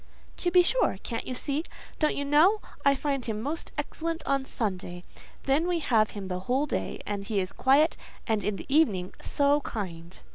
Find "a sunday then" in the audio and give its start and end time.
4.41-5.67